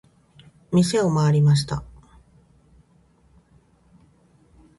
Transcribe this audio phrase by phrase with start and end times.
[0.71, 1.83] 店を回りました。